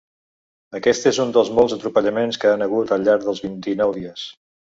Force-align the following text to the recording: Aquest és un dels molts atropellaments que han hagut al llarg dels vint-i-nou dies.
Aquest 0.79 1.03
és 1.09 1.19
un 1.25 1.33
dels 1.35 1.51
molts 1.59 1.75
atropellaments 1.75 2.41
que 2.45 2.51
han 2.53 2.65
hagut 2.67 2.93
al 2.97 3.05
llarg 3.09 3.27
dels 3.27 3.45
vint-i-nou 3.47 3.97
dies. 4.01 4.27